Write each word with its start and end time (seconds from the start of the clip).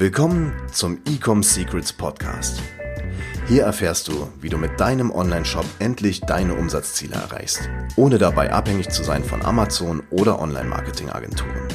Willkommen 0.00 0.52
zum 0.70 1.00
Ecom 1.08 1.42
Secrets 1.42 1.92
Podcast. 1.92 2.62
Hier 3.48 3.64
erfährst 3.64 4.06
du, 4.06 4.28
wie 4.40 4.48
du 4.48 4.56
mit 4.56 4.78
deinem 4.78 5.10
Online-Shop 5.10 5.64
endlich 5.80 6.20
deine 6.20 6.54
Umsatzziele 6.54 7.16
erreichst, 7.16 7.68
ohne 7.96 8.18
dabei 8.18 8.52
abhängig 8.52 8.90
zu 8.90 9.02
sein 9.02 9.24
von 9.24 9.44
Amazon 9.44 10.04
oder 10.10 10.40
Online-Marketing-Agenturen. 10.40 11.66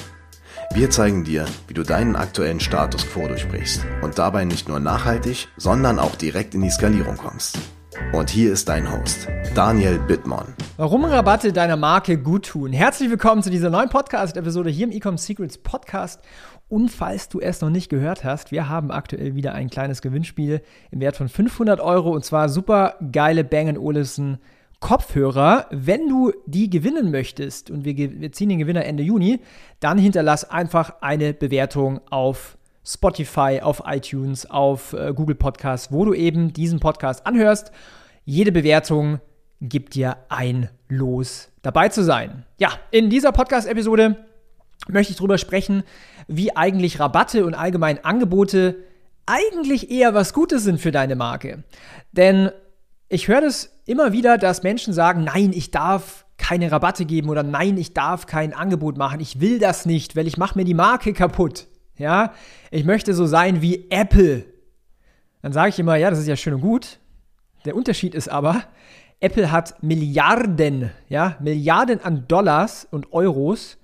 Wir 0.73 0.89
zeigen 0.89 1.25
dir, 1.25 1.47
wie 1.67 1.73
du 1.73 1.83
deinen 1.83 2.15
aktuellen 2.15 2.61
Status 2.61 3.05
quo 3.11 3.27
durchbrichst 3.27 3.85
und 4.01 4.17
dabei 4.17 4.45
nicht 4.45 4.69
nur 4.69 4.79
nachhaltig, 4.79 5.49
sondern 5.57 5.99
auch 5.99 6.15
direkt 6.15 6.55
in 6.55 6.61
die 6.61 6.71
Skalierung 6.71 7.17
kommst. 7.17 7.59
Und 8.11 8.29
hier 8.29 8.51
ist 8.51 8.69
dein 8.69 8.91
Host, 8.91 9.27
Daniel 9.55 9.99
Bittmann. 9.99 10.53
Warum 10.77 11.05
Rabatte 11.05 11.53
deiner 11.53 11.77
Marke 11.77 12.17
gut 12.17 12.47
tun? 12.47 12.73
Herzlich 12.73 13.09
willkommen 13.09 13.41
zu 13.41 13.49
dieser 13.49 13.69
neuen 13.69 13.89
Podcast-Episode 13.89 14.69
hier 14.69 14.87
im 14.87 14.91
Ecom 14.91 15.17
Secrets 15.17 15.57
Podcast. 15.57 16.21
Und 16.67 16.89
falls 16.89 17.29
du 17.29 17.39
es 17.39 17.61
noch 17.61 17.69
nicht 17.69 17.89
gehört 17.89 18.23
hast, 18.23 18.51
wir 18.51 18.67
haben 18.67 18.91
aktuell 18.91 19.35
wieder 19.35 19.53
ein 19.53 19.69
kleines 19.69 20.01
Gewinnspiel 20.01 20.61
im 20.91 20.99
Wert 20.99 21.15
von 21.15 21.29
500 21.29 21.79
Euro 21.79 22.11
und 22.11 22.25
zwar 22.25 22.49
super 22.49 22.95
geile 23.11 23.43
Bang 23.43 23.77
Olufsen 23.77 24.39
Kopfhörer. 24.79 25.67
Wenn 25.71 26.09
du 26.09 26.33
die 26.45 26.69
gewinnen 26.69 27.09
möchtest 27.09 27.71
und 27.71 27.85
wir, 27.85 27.95
wir 27.95 28.31
ziehen 28.33 28.49
den 28.49 28.59
Gewinner 28.59 28.83
Ende 28.83 29.01
Juni, 29.01 29.39
dann 29.79 29.97
hinterlass 29.97 30.49
einfach 30.49 30.95
eine 31.01 31.33
Bewertung 31.33 32.01
auf 32.09 32.57
Spotify, 32.85 33.59
auf 33.61 33.83
iTunes, 33.85 34.49
auf 34.49 34.93
äh, 34.93 35.13
Google 35.13 35.35
Podcasts, 35.35 35.91
wo 35.91 36.05
du 36.05 36.13
eben 36.13 36.53
diesen 36.53 36.79
Podcast 36.79 37.25
anhörst. 37.25 37.71
Jede 38.25 38.51
Bewertung 38.51 39.19
gibt 39.61 39.95
dir 39.95 40.17
ein 40.29 40.69
Los 40.89 41.49
dabei 41.61 41.89
zu 41.89 42.03
sein. 42.03 42.45
Ja, 42.57 42.71
in 42.91 43.09
dieser 43.09 43.31
Podcast-Episode 43.31 44.17
möchte 44.87 45.11
ich 45.11 45.17
darüber 45.17 45.37
sprechen, 45.37 45.83
wie 46.27 46.55
eigentlich 46.55 46.99
Rabatte 46.99 47.45
und 47.45 47.53
allgemein 47.53 48.03
Angebote 48.03 48.75
eigentlich 49.25 49.89
eher 49.89 50.13
was 50.13 50.33
Gutes 50.33 50.63
sind 50.63 50.81
für 50.81 50.91
deine 50.91 51.15
Marke. 51.15 51.63
Denn 52.11 52.51
ich 53.07 53.27
höre 53.27 53.41
das 53.41 53.71
immer 53.85 54.11
wieder, 54.11 54.37
dass 54.37 54.63
Menschen 54.63 54.93
sagen, 54.93 55.23
nein, 55.23 55.53
ich 55.53 55.71
darf 55.71 56.25
keine 56.37 56.71
Rabatte 56.71 57.05
geben 57.05 57.29
oder 57.29 57.43
nein, 57.43 57.77
ich 57.77 57.93
darf 57.93 58.25
kein 58.25 58.53
Angebot 58.53 58.97
machen. 58.97 59.21
Ich 59.21 59.39
will 59.39 59.59
das 59.59 59.85
nicht, 59.85 60.15
weil 60.15 60.27
ich 60.27 60.37
mache 60.37 60.57
mir 60.57 60.65
die 60.65 60.73
Marke 60.73 61.13
kaputt. 61.13 61.67
Ja, 61.97 62.33
ich 62.71 62.85
möchte 62.85 63.13
so 63.13 63.25
sein 63.25 63.61
wie 63.61 63.89
Apple. 63.89 64.45
Dann 65.41 65.53
sage 65.53 65.69
ich 65.69 65.79
immer, 65.79 65.95
ja, 65.95 66.09
das 66.09 66.19
ist 66.19 66.27
ja 66.27 66.35
schön 66.35 66.55
und 66.55 66.61
gut. 66.61 66.99
Der 67.65 67.75
Unterschied 67.75 68.15
ist 68.15 68.29
aber, 68.29 68.63
Apple 69.19 69.51
hat 69.51 69.81
Milliarden, 69.81 70.91
ja, 71.07 71.37
Milliarden 71.39 72.01
an 72.01 72.25
Dollars 72.27 72.87
und 72.89 73.13
Euros 73.13 73.77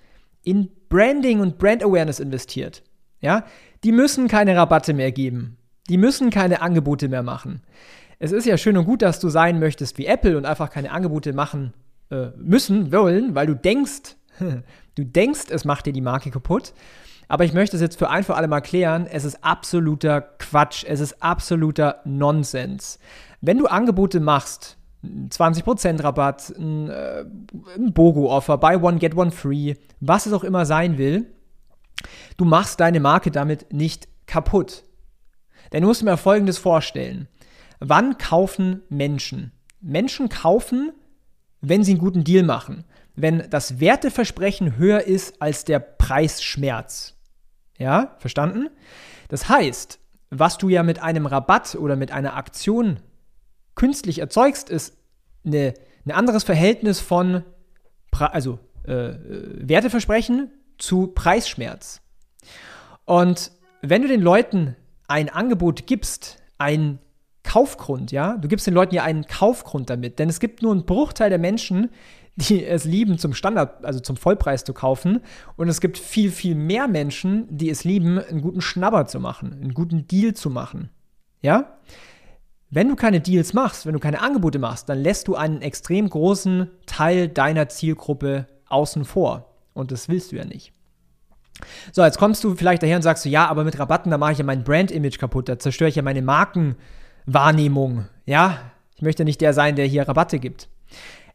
in 0.44 0.70
Branding 0.90 1.40
und 1.40 1.58
Brand 1.58 1.84
Awareness 1.84 2.20
investiert. 2.20 2.84
Ja, 3.22 3.46
die 3.84 3.92
müssen 3.92 4.28
keine 4.28 4.56
Rabatte 4.56 4.94
mehr 4.94 5.12
geben. 5.12 5.58
Die 5.90 5.98
müssen 5.98 6.30
keine 6.30 6.62
Angebote 6.62 7.08
mehr 7.08 7.24
machen. 7.24 7.62
Es 8.20 8.32
ist 8.32 8.46
ja 8.46 8.58
schön 8.58 8.78
und 8.78 8.86
gut, 8.86 9.02
dass 9.02 9.20
du 9.20 9.30
sein 9.30 9.60
möchtest 9.60 9.98
wie 9.98 10.06
Apple 10.06 10.38
und 10.38 10.46
einfach 10.46 10.70
keine 10.70 10.92
Angebote 10.92 11.34
machen 11.34 11.74
äh, 12.12 12.28
müssen, 12.38 12.92
wollen, 12.92 13.34
weil 13.34 13.48
du 13.48 13.56
denkst, 13.56 14.18
du 15.00 15.06
denkst, 15.06 15.46
es 15.50 15.66
macht 15.66 15.86
dir 15.86 15.94
die 15.94 16.02
Marke 16.02 16.32
kaputt. 16.32 16.74
Aber 17.28 17.46
ich 17.46 17.54
möchte 17.54 17.76
es 17.76 17.82
jetzt 17.82 18.00
für 18.00 18.10
ein 18.10 18.24
für 18.24 18.36
alle 18.36 18.48
mal 18.48 18.62
klären, 18.62 19.06
es 19.06 19.24
ist 19.24 19.44
absoluter 19.44 20.20
Quatsch, 20.20 20.84
es 20.88 21.00
ist 21.00 21.22
absoluter 21.22 22.02
Nonsens. 22.04 22.98
Wenn 23.40 23.60
du 23.60 23.68
Angebote 23.68 24.20
machst, 24.20 24.78
20% 25.04 26.04
Rabatt, 26.04 26.50
ein, 26.58 26.90
äh, 26.90 27.24
ein 27.78 27.94
BOGO-Offer, 27.94 28.58
Buy 28.58 28.78
One, 28.78 28.98
Get 28.98 29.16
One 29.16 29.32
Free, 29.32 29.76
was 30.00 30.26
es 30.26 30.34
auch 30.34 30.44
immer 30.44 30.66
sein 30.66 30.98
will, 30.98 31.28
du 32.38 32.46
machst 32.46 32.80
deine 32.80 33.00
Marke 33.00 33.30
damit 33.30 33.72
nicht 33.72 34.08
kaputt. 34.26 34.84
Denn 35.72 35.84
du 35.84 35.88
musst 35.88 36.04
mir 36.04 36.18
Folgendes 36.18 36.58
vorstellen. 36.58 37.28
Wann 37.80 38.18
kaufen 38.18 38.82
Menschen? 38.90 39.52
Menschen 39.82 40.30
kaufen, 40.30 40.92
wenn 41.62 41.84
sie 41.84 41.92
einen 41.92 42.00
guten 42.00 42.24
Deal 42.24 42.44
machen. 42.44 42.86
Wenn 43.16 43.50
das 43.50 43.80
Werteversprechen 43.80 44.78
höher 44.78 45.02
ist 45.02 45.42
als 45.42 45.66
der 45.66 45.80
Preisschmerz. 45.80 47.16
Ja, 47.78 48.16
verstanden? 48.20 48.70
Das 49.28 49.50
heißt, 49.50 50.00
was 50.30 50.58
du 50.58 50.70
ja 50.70 50.84
mit 50.84 51.02
einem 51.02 51.26
Rabatt 51.26 51.76
oder 51.76 51.96
mit 51.96 52.12
einer 52.12 52.36
Aktion 52.36 53.00
künstlich 53.76 54.20
erzeugst, 54.20 54.70
ist 54.70 54.98
eine, 55.46 55.74
ein 56.06 56.12
anderes 56.12 56.44
Verhältnis 56.44 57.00
von 57.00 57.44
also 58.12 58.60
äh, 58.84 59.14
Werteversprechen 59.24 60.52
zu 60.78 61.08
Preisschmerz. 61.08 62.02
Und 63.06 63.52
wenn 63.82 64.02
du 64.02 64.08
den 64.08 64.22
Leuten 64.22 64.76
ein 65.08 65.30
Angebot 65.30 65.88
gibst, 65.88 66.38
ein 66.58 67.00
Kaufgrund, 67.44 68.12
ja, 68.12 68.38
du 68.38 68.48
gibst 68.48 68.68
den 68.68 68.74
Leuten 68.74 68.94
ja 68.94 69.04
einen 69.04 69.26
Kaufgrund 69.26 69.90
damit, 69.90 70.20
denn 70.20 70.30
es 70.30 70.40
gibt 70.40 70.62
nur 70.62 70.72
einen 70.72 70.86
Bruchteil 70.86 71.30
der 71.30 71.40
Menschen, 71.40 71.90
die 72.36 72.66
es 72.66 72.86
lieben, 72.86 73.18
zum 73.18 73.34
Standard, 73.34 73.84
also 73.84 74.00
zum 74.00 74.16
Vollpreis 74.16 74.64
zu 74.64 74.74
kaufen. 74.74 75.22
Und 75.58 75.68
es 75.68 75.82
gibt 75.82 75.98
viel, 75.98 76.32
viel 76.32 76.56
mehr 76.56 76.88
Menschen, 76.88 77.46
die 77.50 77.70
es 77.70 77.84
lieben, 77.84 78.18
einen 78.18 78.42
guten 78.42 78.62
Schnabber 78.62 79.08
zu 79.08 79.20
machen, 79.20 79.54
einen 79.54 79.74
guten 79.74 80.08
Deal 80.08 80.34
zu 80.34 80.50
machen. 80.50 80.90
Ja? 81.42 81.78
Wenn 82.70 82.88
du 82.88 82.96
keine 82.96 83.20
Deals 83.20 83.54
machst, 83.54 83.86
wenn 83.86 83.94
du 83.94 84.00
keine 84.00 84.22
Angebote 84.22 84.60
machst, 84.60 84.90
dann 84.90 85.00
lässt 85.00 85.28
du 85.28 85.36
einen 85.36 85.62
extrem 85.62 86.10
großen 86.10 86.70
Teil 86.86 87.28
deiner 87.28 87.68
Zielgruppe 87.68 88.48
außen 88.68 89.06
vor. 89.06 89.56
Und 89.74 89.92
das 89.92 90.08
willst 90.08 90.32
du 90.32 90.38
ja 90.38 90.46
nicht. 90.46 90.72
So, 91.92 92.04
jetzt 92.04 92.20
kommst 92.20 92.44
du 92.44 92.56
vielleicht 92.56 92.84
daher 92.84 92.96
und 92.96 93.02
sagst 93.02 93.26
du, 93.26 93.30
ja, 93.30 93.48
aber 93.48 93.64
mit 93.64 93.78
Rabatten, 93.78 94.12
da 94.12 94.18
mache 94.18 94.34
ich 94.34 94.38
ja 94.38 94.46
mein 94.46 94.64
Brand-Image 94.64 95.18
kaputt, 95.18 95.50
da 95.50 95.60
zerstöre 95.60 95.90
ich 95.90 95.96
ja 95.96 96.04
meine 96.04 96.22
Markenwahrnehmung. 97.30 98.06
Ja, 98.26 98.58
ich 98.96 99.02
möchte 99.02 99.24
nicht 99.24 99.42
der 99.42 99.54
sein, 99.54 99.76
der 99.76 99.86
hier 99.86 100.08
Rabatte 100.08 100.40
gibt. 100.40 100.68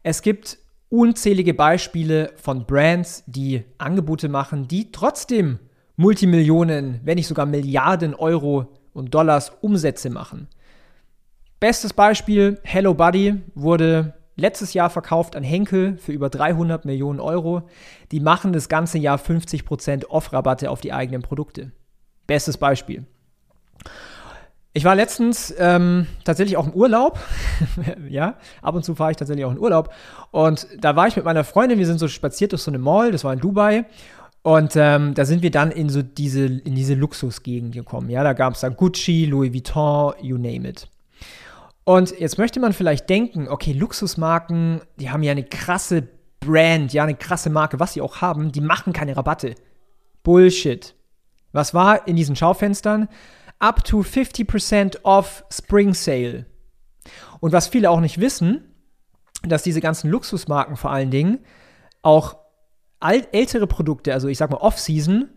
Es 0.03 0.21
gibt 0.21 0.57
unzählige 0.89 1.53
Beispiele 1.53 2.31
von 2.35 2.65
Brands, 2.65 3.23
die 3.27 3.63
Angebote 3.77 4.29
machen, 4.29 4.67
die 4.67 4.91
trotzdem 4.91 5.59
Multimillionen, 5.95 6.99
wenn 7.03 7.15
nicht 7.15 7.27
sogar 7.27 7.45
Milliarden 7.45 8.13
Euro 8.13 8.73
und 8.93 9.13
Dollars 9.13 9.51
Umsätze 9.61 10.09
machen. 10.09 10.47
Bestes 11.59 11.93
Beispiel, 11.93 12.59
Hello 12.63 12.93
Buddy 12.93 13.41
wurde 13.55 14.13
letztes 14.35 14.73
Jahr 14.73 14.89
verkauft 14.89 15.35
an 15.35 15.43
Henkel 15.43 15.97
für 15.97 16.11
über 16.11 16.29
300 16.29 16.83
Millionen 16.85 17.21
Euro. 17.21 17.63
Die 18.11 18.19
machen 18.19 18.51
das 18.51 18.67
ganze 18.67 18.97
Jahr 18.97 19.17
50% 19.17 20.07
Off-Rabatte 20.07 20.69
auf 20.69 20.81
die 20.81 20.91
eigenen 20.91 21.21
Produkte. 21.21 21.71
Bestes 22.27 22.57
Beispiel. 22.57 23.05
Ich 24.77 24.83
war 24.83 24.93
letztens 24.93 25.55
ähm, 25.57 26.05
tatsächlich 26.25 26.57
auch 26.57 26.67
im 26.67 26.73
Urlaub. 26.73 27.17
ja, 28.09 28.35
ab 28.61 28.75
und 28.75 28.83
zu 28.83 28.93
fahre 28.93 29.11
ich 29.11 29.15
tatsächlich 29.15 29.45
auch 29.45 29.53
in 29.53 29.57
Urlaub. 29.57 29.93
Und 30.31 30.67
da 30.77 30.97
war 30.97 31.07
ich 31.07 31.15
mit 31.15 31.23
meiner 31.23 31.45
Freundin, 31.45 31.79
wir 31.79 31.85
sind 31.85 31.97
so 31.97 32.09
spaziert 32.09 32.51
durch 32.51 32.61
so 32.61 32.71
eine 32.71 32.77
Mall, 32.77 33.13
das 33.13 33.23
war 33.23 33.31
in 33.31 33.39
Dubai. 33.39 33.85
Und 34.41 34.73
ähm, 34.75 35.13
da 35.13 35.23
sind 35.23 35.43
wir 35.43 35.49
dann 35.49 35.71
in 35.71 35.87
so 35.87 36.01
diese, 36.01 36.45
in 36.45 36.75
diese 36.75 36.93
Luxusgegend 36.93 37.73
gekommen. 37.73 38.09
Ja, 38.09 38.21
da 38.25 38.33
gab 38.33 38.55
es 38.55 38.59
dann 38.59 38.75
Gucci, 38.75 39.25
Louis 39.25 39.53
Vuitton, 39.53 40.13
you 40.21 40.35
name 40.35 40.67
it. 40.67 40.89
Und 41.85 42.19
jetzt 42.19 42.37
möchte 42.37 42.59
man 42.59 42.73
vielleicht 42.73 43.09
denken, 43.09 43.47
okay, 43.47 43.71
Luxusmarken, 43.71 44.81
die 44.97 45.09
haben 45.09 45.23
ja 45.23 45.31
eine 45.31 45.45
krasse 45.45 46.05
Brand, 46.41 46.91
ja, 46.91 47.03
eine 47.03 47.15
krasse 47.15 47.49
Marke, 47.49 47.79
was 47.79 47.93
sie 47.93 48.01
auch 48.01 48.19
haben, 48.19 48.51
die 48.51 48.61
machen 48.61 48.91
keine 48.91 49.15
Rabatte. 49.15 49.55
Bullshit. 50.21 50.95
Was 51.53 51.73
war 51.73 52.09
in 52.09 52.17
diesen 52.17 52.35
Schaufenstern? 52.35 53.07
Up 53.59 53.83
to 53.83 54.01
50% 54.01 54.99
off 55.03 55.43
Spring 55.51 55.93
Sale. 55.93 56.45
Und 57.39 57.51
was 57.51 57.67
viele 57.67 57.89
auch 57.89 57.99
nicht 57.99 58.19
wissen, 58.19 58.75
dass 59.43 59.63
diese 59.63 59.81
ganzen 59.81 60.09
Luxusmarken 60.09 60.75
vor 60.75 60.91
allen 60.91 61.11
Dingen 61.11 61.39
auch 62.01 62.37
ältere 62.99 63.67
Produkte, 63.67 64.13
also 64.13 64.27
ich 64.27 64.37
sag 64.37 64.49
mal 64.49 64.57
Off-Season, 64.57 65.29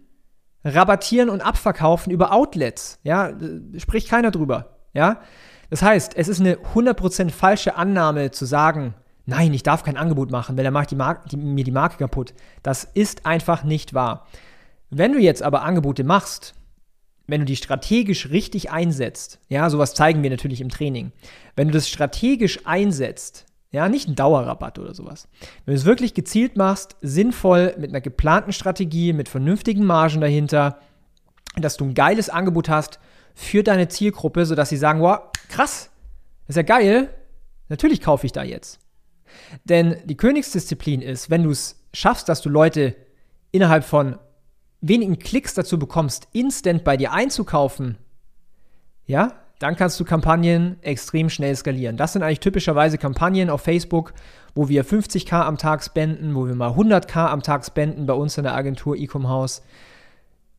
rabattieren 0.64 1.28
und 1.28 1.40
abverkaufen 1.40 2.12
über 2.12 2.32
Outlets. 2.32 2.98
Ja, 3.02 3.32
spricht 3.76 4.08
keiner 4.08 4.30
drüber. 4.30 4.78
Ja, 4.94 5.20
das 5.70 5.82
heißt, 5.82 6.16
es 6.16 6.28
ist 6.28 6.40
eine 6.40 6.56
100% 6.56 7.30
falsche 7.30 7.76
Annahme 7.76 8.30
zu 8.30 8.46
sagen, 8.46 8.94
nein, 9.26 9.52
ich 9.52 9.62
darf 9.62 9.82
kein 9.82 9.96
Angebot 9.96 10.30
machen, 10.30 10.56
weil 10.56 10.64
er 10.64 10.70
macht 10.70 10.90
die 10.90 10.98
die, 11.30 11.36
mir 11.36 11.64
die 11.64 11.70
Marke 11.70 11.98
kaputt. 11.98 12.32
Das 12.62 12.84
ist 12.84 13.26
einfach 13.26 13.64
nicht 13.64 13.92
wahr. 13.92 14.26
Wenn 14.90 15.12
du 15.12 15.18
jetzt 15.18 15.42
aber 15.42 15.62
Angebote 15.62 16.04
machst, 16.04 16.54
wenn 17.28 17.42
du 17.42 17.44
die 17.44 17.56
strategisch 17.56 18.30
richtig 18.30 18.72
einsetzt, 18.72 19.38
ja, 19.48 19.70
sowas 19.70 19.94
zeigen 19.94 20.22
wir 20.22 20.30
natürlich 20.30 20.60
im 20.60 20.70
Training. 20.70 21.12
Wenn 21.54 21.68
du 21.68 21.74
das 21.74 21.88
strategisch 21.88 22.66
einsetzt, 22.66 23.44
ja, 23.70 23.88
nicht 23.90 24.08
ein 24.08 24.16
Dauerrabatt 24.16 24.78
oder 24.78 24.94
sowas. 24.94 25.28
Wenn 25.64 25.74
du 25.74 25.78
es 25.78 25.84
wirklich 25.84 26.14
gezielt 26.14 26.56
machst, 26.56 26.96
sinnvoll, 27.02 27.74
mit 27.78 27.90
einer 27.90 28.00
geplanten 28.00 28.52
Strategie, 28.52 29.12
mit 29.12 29.28
vernünftigen 29.28 29.84
Margen 29.84 30.22
dahinter, 30.22 30.80
dass 31.54 31.76
du 31.76 31.84
ein 31.84 31.94
geiles 31.94 32.30
Angebot 32.30 32.70
hast 32.70 32.98
für 33.34 33.62
deine 33.62 33.88
Zielgruppe, 33.88 34.46
sodass 34.46 34.70
sie 34.70 34.78
sagen, 34.78 35.02
wow, 35.02 35.20
krass, 35.50 35.90
ist 36.46 36.56
ja 36.56 36.62
geil, 36.62 37.14
natürlich 37.68 38.00
kaufe 38.00 38.24
ich 38.24 38.32
da 38.32 38.42
jetzt. 38.42 38.80
Denn 39.64 39.98
die 40.06 40.16
Königsdisziplin 40.16 41.02
ist, 41.02 41.28
wenn 41.28 41.42
du 41.42 41.50
es 41.50 41.84
schaffst, 41.92 42.30
dass 42.30 42.40
du 42.40 42.48
Leute 42.48 42.96
innerhalb 43.52 43.84
von 43.84 44.18
wenigen 44.80 45.18
Klicks 45.18 45.54
dazu 45.54 45.78
bekommst, 45.78 46.28
instant 46.32 46.84
bei 46.84 46.96
dir 46.96 47.12
einzukaufen, 47.12 47.98
ja, 49.06 49.32
dann 49.58 49.74
kannst 49.74 49.98
du 49.98 50.04
Kampagnen 50.04 50.80
extrem 50.82 51.30
schnell 51.30 51.56
skalieren. 51.56 51.96
Das 51.96 52.12
sind 52.12 52.22
eigentlich 52.22 52.40
typischerweise 52.40 52.96
Kampagnen 52.96 53.50
auf 53.50 53.62
Facebook, 53.62 54.12
wo 54.54 54.68
wir 54.68 54.84
50k 54.84 55.32
am 55.32 55.58
Tag 55.58 55.82
spenden, 55.82 56.34
wo 56.34 56.46
wir 56.46 56.54
mal 56.54 56.70
100k 56.70 57.26
am 57.28 57.42
Tag 57.42 57.64
spenden 57.64 58.06
bei 58.06 58.14
uns 58.14 58.38
in 58.38 58.44
der 58.44 58.54
Agentur 58.54 58.96
Ecom 58.96 59.28
House. 59.28 59.62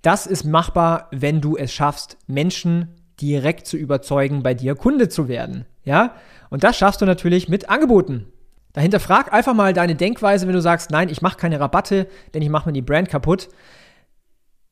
Das 0.02 0.28
ist 0.28 0.44
machbar, 0.44 1.08
wenn 1.12 1.42
du 1.42 1.56
es 1.56 1.72
schaffst, 1.72 2.18
Menschen 2.28 2.96
direkt 3.22 3.68
zu 3.68 3.78
überzeugen, 3.78 4.44
bei 4.44 4.54
dir 4.54 4.76
Kunde 4.76 5.10
zu 5.10 5.28
werden. 5.28 5.66
Ja? 5.84 6.16
Und 6.50 6.64
das 6.64 6.78
schaffst 6.78 7.02
du 7.02 7.06
natürlich 7.06 7.50
mit 7.50 7.70
Angeboten. 7.70 8.26
Dahinter 8.74 9.00
frag 9.00 9.34
einfach 9.34 9.54
mal 9.54 9.74
deine 9.74 9.96
Denkweise, 9.96 10.48
wenn 10.48 10.54
du 10.54 10.62
sagst, 10.62 10.92
nein, 10.92 11.10
ich 11.10 11.22
mache 11.22 11.38
keine 11.38 11.60
Rabatte, 11.60 12.08
denn 12.34 12.42
ich 12.42 12.50
mache 12.50 12.70
mir 12.70 12.74
die 12.74 12.82
Brand 12.82 13.10
kaputt. 13.10 13.50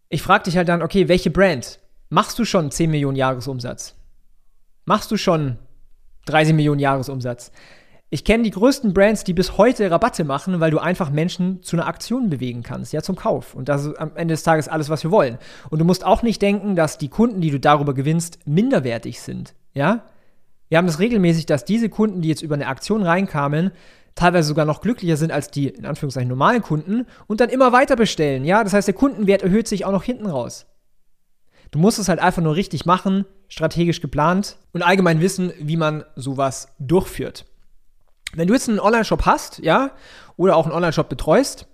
Ich 0.09 0.21
frage 0.21 0.45
dich 0.45 0.57
halt 0.57 0.69
dann, 0.69 0.81
okay, 0.81 1.07
welche 1.07 1.31
Brand? 1.31 1.79
Machst 2.09 2.39
du 2.39 2.45
schon 2.45 2.71
10 2.71 2.89
Millionen 2.89 3.17
Jahresumsatz? 3.17 3.95
Machst 4.85 5.11
du 5.11 5.17
schon 5.17 5.57
30 6.27 6.53
Millionen 6.53 6.79
Jahresumsatz? 6.79 7.51
Ich 8.09 8.23
kenne 8.23 8.43
die 8.43 8.51
größten 8.51 8.93
Brands, 8.93 9.25
die 9.25 9.33
bis 9.33 9.57
heute 9.57 9.91
Rabatte 9.91 10.23
machen, 10.23 10.61
weil 10.61 10.71
du 10.71 10.79
einfach 10.79 11.09
Menschen 11.09 11.61
zu 11.61 11.75
einer 11.75 11.87
Aktion 11.87 12.29
bewegen 12.29 12.63
kannst, 12.63 12.93
ja, 12.93 13.01
zum 13.01 13.17
Kauf. 13.17 13.53
Und 13.53 13.67
das 13.67 13.83
ist 13.83 13.99
am 13.99 14.15
Ende 14.15 14.33
des 14.33 14.43
Tages 14.43 14.69
alles, 14.69 14.87
was 14.87 15.03
wir 15.03 15.11
wollen. 15.11 15.37
Und 15.69 15.79
du 15.79 15.85
musst 15.85 16.05
auch 16.05 16.23
nicht 16.23 16.41
denken, 16.41 16.77
dass 16.77 16.97
die 16.97 17.09
Kunden, 17.09 17.41
die 17.41 17.51
du 17.51 17.59
darüber 17.59 17.93
gewinnst, 17.93 18.39
minderwertig 18.45 19.19
sind, 19.19 19.55
ja. 19.73 20.03
Wir 20.69 20.77
haben 20.77 20.87
das 20.87 20.99
regelmäßig, 20.99 21.45
dass 21.45 21.63
diese 21.65 21.89
Kunden, 21.89 22.21
die 22.21 22.29
jetzt 22.29 22.41
über 22.41 22.55
eine 22.55 22.67
Aktion 22.67 23.03
reinkamen, 23.03 23.71
teilweise 24.17 24.47
sogar 24.47 24.65
noch 24.65 24.81
glücklicher 24.81 25.15
sind 25.15 25.31
als 25.31 25.49
die, 25.51 25.69
in 25.69 25.85
Anführungszeichen, 25.85 26.27
normalen 26.27 26.61
Kunden 26.61 27.05
und 27.27 27.39
dann 27.39 27.49
immer 27.49 27.71
weiter 27.71 27.95
bestellen, 27.95 28.43
ja. 28.43 28.63
Das 28.63 28.73
heißt, 28.73 28.87
der 28.87 28.95
Kundenwert 28.95 29.43
erhöht 29.43 29.67
sich 29.67 29.85
auch 29.85 29.91
noch 29.91 30.03
hinten 30.03 30.27
raus. 30.27 30.65
Du 31.71 31.79
musst 31.79 31.99
es 31.99 32.09
halt 32.09 32.19
einfach 32.19 32.41
nur 32.41 32.55
richtig 32.55 32.85
machen, 32.85 33.25
strategisch 33.47 34.01
geplant 34.01 34.57
und 34.73 34.81
allgemein 34.81 35.21
wissen, 35.21 35.53
wie 35.59 35.77
man 35.77 36.03
sowas 36.15 36.69
durchführt. 36.79 37.45
Wenn 38.33 38.47
du 38.47 38.53
jetzt 38.53 38.67
einen 38.69 38.79
Online-Shop 38.79 39.25
hast, 39.25 39.59
ja, 39.59 39.91
oder 40.35 40.55
auch 40.55 40.65
einen 40.65 40.75
Online-Shop 40.75 41.09
betreust, 41.09 41.67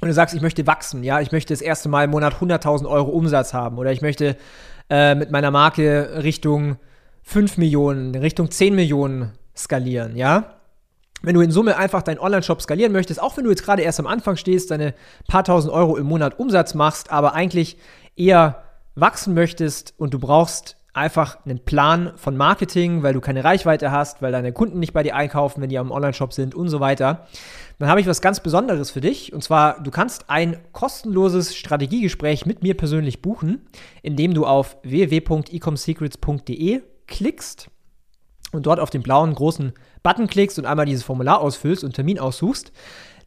und 0.00 0.08
du 0.08 0.14
sagst, 0.14 0.34
ich 0.34 0.42
möchte 0.42 0.66
wachsen, 0.66 1.04
ja, 1.04 1.20
ich 1.20 1.30
möchte 1.30 1.54
das 1.54 1.60
erste 1.60 1.88
Mal 1.88 2.04
im 2.04 2.10
Monat 2.10 2.34
100.000 2.34 2.88
Euro 2.88 3.10
Umsatz 3.10 3.54
haben 3.54 3.78
oder 3.78 3.92
ich 3.92 4.02
möchte 4.02 4.36
äh, 4.90 5.14
mit 5.14 5.30
meiner 5.30 5.52
Marke 5.52 6.24
Richtung 6.24 6.76
5 7.22 7.56
Millionen, 7.56 8.12
Richtung 8.16 8.50
10 8.50 8.74
Millionen 8.74 9.30
skalieren, 9.56 10.16
ja. 10.16 10.56
Wenn 11.22 11.34
du 11.34 11.40
in 11.40 11.50
Summe 11.50 11.76
einfach 11.76 12.02
deinen 12.02 12.18
Online-Shop 12.18 12.60
skalieren 12.60 12.92
möchtest, 12.92 13.22
auch 13.22 13.36
wenn 13.36 13.44
du 13.44 13.50
jetzt 13.50 13.64
gerade 13.64 13.82
erst 13.82 14.00
am 14.00 14.06
Anfang 14.06 14.36
stehst, 14.36 14.70
deine 14.70 14.94
paar 15.28 15.44
tausend 15.44 15.72
Euro 15.72 15.96
im 15.96 16.06
Monat 16.06 16.38
Umsatz 16.38 16.74
machst, 16.74 17.10
aber 17.10 17.34
eigentlich 17.34 17.76
eher 18.16 18.62
wachsen 18.94 19.34
möchtest 19.34 19.94
und 19.96 20.12
du 20.12 20.18
brauchst 20.18 20.76
einfach 20.94 21.42
einen 21.46 21.64
Plan 21.64 22.12
von 22.16 22.36
Marketing, 22.36 23.02
weil 23.02 23.14
du 23.14 23.20
keine 23.20 23.44
Reichweite 23.44 23.90
hast, 23.90 24.20
weil 24.20 24.32
deine 24.32 24.52
Kunden 24.52 24.78
nicht 24.78 24.92
bei 24.92 25.02
dir 25.02 25.16
einkaufen, 25.16 25.62
wenn 25.62 25.70
die 25.70 25.78
am 25.78 25.90
Online-Shop 25.90 26.34
sind 26.34 26.54
und 26.54 26.68
so 26.68 26.80
weiter, 26.80 27.26
dann 27.78 27.88
habe 27.88 28.00
ich 28.00 28.06
was 28.06 28.20
ganz 28.20 28.40
Besonderes 28.40 28.90
für 28.90 29.00
dich. 29.00 29.32
Und 29.32 29.42
zwar, 29.42 29.82
du 29.82 29.90
kannst 29.90 30.28
ein 30.28 30.58
kostenloses 30.72 31.56
Strategiegespräch 31.56 32.44
mit 32.44 32.62
mir 32.62 32.76
persönlich 32.76 33.22
buchen, 33.22 33.66
indem 34.02 34.34
du 34.34 34.44
auf 34.44 34.76
www.ecomsecrets.de 34.82 36.82
klickst 37.06 37.70
und 38.52 38.66
dort 38.66 38.78
auf 38.78 38.90
den 38.90 39.02
blauen 39.02 39.34
großen 39.34 39.72
Button 40.02 40.28
klickst 40.28 40.58
und 40.58 40.66
einmal 40.66 40.86
dieses 40.86 41.02
Formular 41.02 41.40
ausfüllst 41.40 41.84
und 41.84 41.94
Termin 41.94 42.18
aussuchst. 42.18 42.72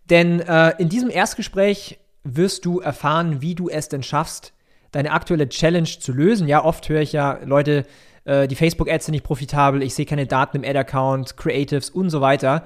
Denn 0.10 0.40
äh, 0.40 0.74
in 0.78 0.90
diesem 0.90 1.10
Erstgespräch 1.10 2.00
wirst 2.24 2.66
du 2.66 2.80
erfahren, 2.80 3.42
wie 3.42 3.56
du 3.56 3.70
es 3.70 3.90
denn 3.90 4.04
schaffst, 4.04 4.54
deine 4.92 5.12
aktuelle 5.12 5.50
Challenge 5.50 5.88
zu 5.88 6.14
lösen. 6.14 6.48
Ja, 6.48 6.64
oft 6.64 6.88
höre 6.88 7.02
ich 7.02 7.12
ja, 7.12 7.40
Leute, 7.44 7.86
äh, 8.24 8.48
die 8.48 8.56
Facebook-Ads 8.56 9.06
sind 9.06 9.14
nicht 9.14 9.24
profitabel, 9.24 9.82
ich 9.84 9.96
sehe 9.96 10.06
keine 10.06 10.28
Daten 10.28 10.58
im 10.58 10.70
Ad-Account, 10.70 11.38
Creatives 11.38 11.90
und 11.90 12.10
so 12.10 12.22
weiter. 12.22 12.66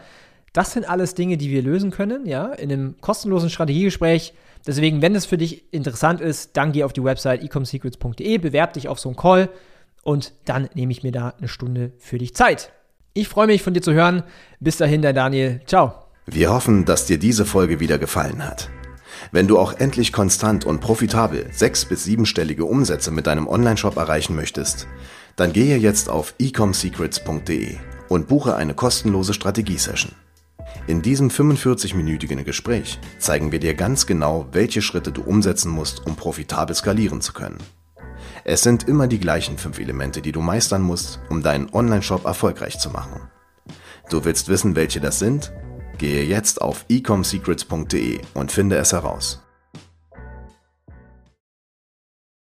Das 0.53 0.73
sind 0.73 0.89
alles 0.89 1.13
Dinge, 1.13 1.37
die 1.37 1.49
wir 1.49 1.61
lösen 1.61 1.91
können, 1.91 2.25
ja, 2.25 2.47
in 2.53 2.71
einem 2.71 2.95
kostenlosen 3.01 3.49
Strategiegespräch. 3.49 4.33
Deswegen, 4.65 5.01
wenn 5.01 5.15
es 5.15 5.25
für 5.25 5.37
dich 5.37 5.71
interessant 5.73 6.21
ist, 6.21 6.57
dann 6.57 6.71
geh 6.71 6.83
auf 6.83 6.91
die 6.91 7.03
Website 7.03 7.43
ecomsecrets.de, 7.43 8.37
bewerb 8.39 8.73
dich 8.73 8.87
auf 8.87 8.99
so 8.99 9.09
einen 9.09 9.15
Call 9.15 9.49
und 10.03 10.33
dann 10.45 10.69
nehme 10.73 10.91
ich 10.91 11.03
mir 11.03 11.11
da 11.11 11.33
eine 11.37 11.47
Stunde 11.47 11.93
für 11.97 12.17
dich 12.17 12.35
Zeit. 12.35 12.71
Ich 13.13 13.27
freue 13.27 13.47
mich 13.47 13.63
von 13.63 13.73
dir 13.73 13.81
zu 13.81 13.93
hören. 13.93 14.23
Bis 14.59 14.77
dahin, 14.77 15.01
der 15.01 15.13
Daniel. 15.13 15.61
Ciao. 15.65 15.93
Wir 16.25 16.51
hoffen, 16.51 16.85
dass 16.85 17.05
dir 17.05 17.17
diese 17.17 17.45
Folge 17.45 17.79
wieder 17.79 17.97
gefallen 17.97 18.45
hat. 18.45 18.69
Wenn 19.31 19.47
du 19.47 19.59
auch 19.59 19.73
endlich 19.73 20.13
konstant 20.13 20.65
und 20.65 20.79
profitabel 20.79 21.47
sechs- 21.51 21.85
bis 21.85 22.03
siebenstellige 22.03 22.65
Umsätze 22.65 23.11
mit 23.11 23.27
deinem 23.27 23.47
Onlineshop 23.47 23.97
erreichen 23.97 24.35
möchtest, 24.35 24.87
dann 25.35 25.53
gehe 25.53 25.77
jetzt 25.77 26.09
auf 26.09 26.33
ecomsecrets.de 26.39 27.77
und 28.09 28.27
buche 28.27 28.55
eine 28.55 28.73
kostenlose 28.73 29.33
Strategiesession. 29.33 30.13
In 30.87 31.01
diesem 31.01 31.29
45-minütigen 31.29 32.43
Gespräch 32.43 32.99
zeigen 33.19 33.51
wir 33.51 33.59
dir 33.59 33.73
ganz 33.73 34.05
genau, 34.05 34.47
welche 34.51 34.81
Schritte 34.81 35.11
du 35.11 35.21
umsetzen 35.21 35.71
musst, 35.71 36.05
um 36.05 36.15
profitabel 36.15 36.75
skalieren 36.75 37.21
zu 37.21 37.33
können. 37.33 37.57
Es 38.51 38.63
sind 38.63 38.87
immer 38.87 39.05
die 39.05 39.19
gleichen 39.19 39.59
fünf 39.59 39.77
Elemente, 39.77 40.23
die 40.23 40.31
du 40.31 40.41
meistern 40.41 40.81
musst, 40.81 41.19
um 41.29 41.43
deinen 41.43 41.71
Onlineshop 41.71 42.25
erfolgreich 42.25 42.79
zu 42.79 42.89
machen. 42.89 43.29
Du 44.09 44.25
willst 44.25 44.47
wissen, 44.47 44.75
welche 44.75 44.99
das 44.99 45.19
sind? 45.19 45.53
Gehe 45.99 46.23
jetzt 46.23 46.59
auf 46.59 46.83
ecomsecrets.de 46.89 48.21
und 48.33 48.51
finde 48.51 48.77
es 48.77 48.91
heraus. 48.91 49.43